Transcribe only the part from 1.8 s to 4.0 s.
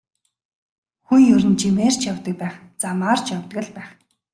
ч явдаг байх, замаар ч явдаг л байх.